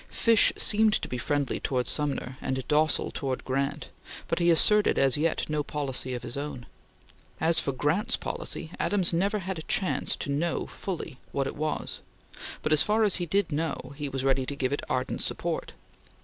Fish 0.09 0.51
seemed 0.57 0.95
to 0.95 1.07
be 1.07 1.19
friendly 1.19 1.59
towards 1.59 1.87
Sumner, 1.91 2.35
and 2.41 2.67
docile 2.67 3.11
towards 3.11 3.43
Grant, 3.43 3.91
but 4.27 4.39
he 4.39 4.49
asserted 4.49 4.97
as 4.97 5.15
yet 5.15 5.47
no 5.47 5.61
policy 5.61 6.15
of 6.15 6.23
his 6.23 6.35
own. 6.37 6.65
As 7.39 7.59
for 7.59 7.71
Grant's 7.71 8.15
policy, 8.17 8.71
Adams 8.79 9.13
never 9.13 9.37
had 9.37 9.59
a 9.59 9.69
chance 9.69 10.15
to 10.15 10.31
know 10.31 10.65
fully 10.65 11.19
what 11.31 11.45
it 11.45 11.55
was, 11.55 11.99
but, 12.63 12.73
as 12.73 12.81
far 12.81 13.03
as 13.03 13.17
he 13.17 13.27
did 13.27 13.51
know, 13.51 13.93
he 13.95 14.09
was 14.09 14.23
ready 14.23 14.47
to 14.47 14.55
give 14.55 14.73
it 14.73 14.81
ardent 14.89 15.21
support. 15.21 15.73